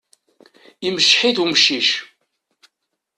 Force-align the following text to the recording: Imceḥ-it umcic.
Imceḥ-it 0.87 1.37
umcic. 1.43 1.89